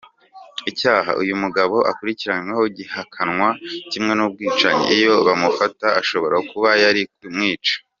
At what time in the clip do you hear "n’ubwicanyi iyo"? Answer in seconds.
4.15-5.13